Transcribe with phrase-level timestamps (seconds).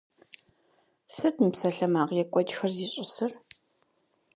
[1.15, 3.31] Сыт мы псалъэмакъ екӀуэкӀхэр зищӀысыр?